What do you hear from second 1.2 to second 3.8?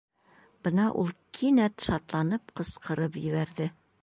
кинәт шатланып ҡысҡырып ебәрҙе: